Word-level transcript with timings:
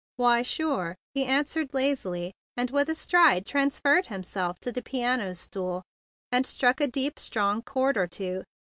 "Why, 0.15 0.41
sure!" 0.41 0.95
he 1.13 1.25
answered 1.27 1.75
lazily, 1.75 2.33
and 2.57 2.71
with 2.71 2.89
a 2.89 2.95
stride 2.95 3.45
transferred 3.45 4.07
himself 4.07 4.59
to 4.61 4.71
the 4.71 4.81
piano 4.81 5.35
stool 5.35 5.83
and 6.31 6.43
struck 6.47 6.81
a 6.81 6.87
deep, 6.87 7.19
strong 7.19 7.61
chord 7.61 7.97
or 7.97 8.07
two. 8.07 8.41